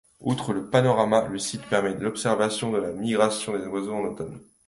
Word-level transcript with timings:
Outre 0.19 0.53
le 0.53 0.65
panorama, 0.67 1.27
le 1.27 1.37
site 1.37 1.63
permet 1.69 1.93
l'observation 1.95 2.71
de 2.71 2.79
la 2.79 2.91
migration 2.91 3.55
des 3.55 3.67
oiseaux 3.67 3.93
en 3.93 4.05
automne. 4.05 4.41